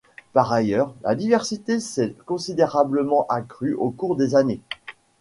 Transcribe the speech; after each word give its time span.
Par 0.33 0.51
ailleurs, 0.51 0.95
la 1.03 1.13
diversité 1.13 1.79
s'est 1.79 2.15
considérablement 2.25 3.27
accrue 3.29 3.75
au 3.75 3.91
cours 3.91 4.15
des 4.15 4.33
années. 4.35 4.59